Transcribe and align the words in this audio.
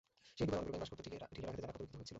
সেই 0.37 0.45
ডোবায় 0.47 0.59
অনেকগুলো 0.61 0.69
ব্যাঙ 0.69 0.81
বাস 0.81 0.89
করত, 0.91 1.05
ঢিলের 1.09 1.23
আঘাতে 1.27 1.37
যারা 1.63 1.73
ক্ষতবিক্ষত 1.75 1.95
হচ্ছিল। 2.01 2.09